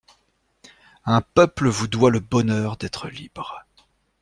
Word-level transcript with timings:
Un 1.05 1.21
peuple 1.21 1.67
vous 1.67 1.87
doit 1.87 2.09
le 2.09 2.19
bonheur 2.19 2.75
d'être 2.77 3.07
libre. 3.07 3.67